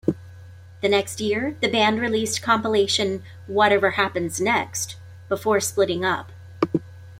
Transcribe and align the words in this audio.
The 0.81 0.89
next 0.89 1.21
year, 1.21 1.57
the 1.61 1.69
band 1.69 2.01
released 2.01 2.41
compilation 2.41 3.21
"Whatever 3.45 3.91
Happens 3.91 4.41
Next..." 4.41 4.95
before 5.29 5.59
splitting 5.59 6.03
up. 6.03 6.31